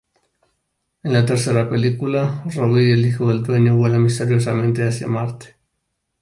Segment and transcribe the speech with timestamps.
[1.03, 5.57] En la tercera película, Robbie, el hijo del dueño vuela misteriosamente hacia Marte.